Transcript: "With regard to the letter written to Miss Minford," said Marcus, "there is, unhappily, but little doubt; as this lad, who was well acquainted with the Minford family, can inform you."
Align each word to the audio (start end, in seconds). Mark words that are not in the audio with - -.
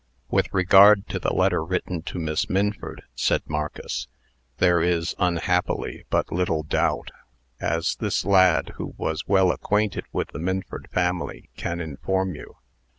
"With 0.31 0.51
regard 0.51 1.07
to 1.09 1.19
the 1.19 1.31
letter 1.31 1.63
written 1.63 2.01
to 2.09 2.17
Miss 2.17 2.49
Minford," 2.49 3.03
said 3.13 3.43
Marcus, 3.45 4.07
"there 4.57 4.81
is, 4.81 5.13
unhappily, 5.19 6.05
but 6.09 6.31
little 6.31 6.63
doubt; 6.63 7.11
as 7.59 7.97
this 7.97 8.25
lad, 8.25 8.69
who 8.77 8.95
was 8.97 9.27
well 9.27 9.51
acquainted 9.51 10.05
with 10.11 10.29
the 10.29 10.39
Minford 10.39 10.87
family, 10.91 11.51
can 11.55 11.79
inform 11.79 12.33
you." 12.33 12.57